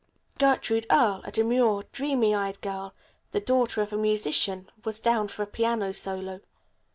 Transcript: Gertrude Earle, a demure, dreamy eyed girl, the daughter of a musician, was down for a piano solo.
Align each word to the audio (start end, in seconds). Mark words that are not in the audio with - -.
Gertrude 0.39 0.87
Earle, 0.89 1.21
a 1.25 1.31
demure, 1.31 1.83
dreamy 1.91 2.33
eyed 2.33 2.59
girl, 2.61 2.95
the 3.33 3.39
daughter 3.39 3.83
of 3.83 3.93
a 3.93 3.97
musician, 3.97 4.67
was 4.83 4.99
down 4.99 5.27
for 5.27 5.43
a 5.43 5.45
piano 5.45 5.93
solo. 5.93 6.39